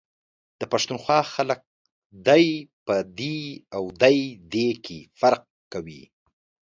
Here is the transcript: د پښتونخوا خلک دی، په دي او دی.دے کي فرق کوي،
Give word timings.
د 0.59 0.61
پښتونخوا 0.71 1.19
خلک 1.33 1.59
دی، 2.27 2.45
په 2.85 2.95
دي 3.19 3.37
او 3.75 3.83
دی.دے 4.01 4.67
کي 4.85 4.99
فرق 5.19 5.41
کوي، 5.73 6.01